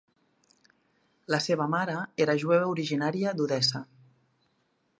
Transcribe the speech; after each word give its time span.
La 1.33 1.39
seva 1.49 1.67
mare 1.75 1.97
era 2.25 2.35
jueva 2.45 2.71
originària 2.73 3.35
d'Odessa. 3.41 3.83